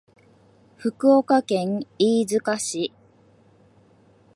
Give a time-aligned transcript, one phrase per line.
[0.77, 2.91] 福岡県飯塚市